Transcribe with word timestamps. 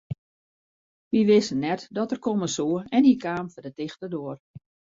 Wy 1.11 1.21
wisten 1.31 1.59
net 1.67 1.81
dat 1.97 2.11
er 2.11 2.19
komme 2.25 2.47
soe 2.55 2.75
en 2.95 3.07
hy 3.07 3.13
kaam 3.23 3.47
foar 3.53 3.65
de 3.67 3.71
tichte 3.77 4.07
doar. 4.13 4.37